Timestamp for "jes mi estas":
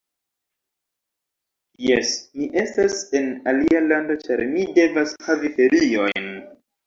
1.87-2.95